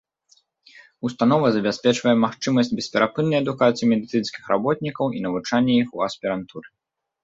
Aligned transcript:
Установа 1.09 1.47
забяспечвае 1.57 2.15
магчымасць 2.25 2.73
бесперапыннай 2.81 3.37
адукацыі 3.43 3.91
медыцынскіх 3.95 4.53
работнікаў 4.57 5.05
і 5.17 5.27
навучанне 5.31 5.73
іх 5.87 5.99
у 5.99 6.07
аспірантуры. 6.13 6.67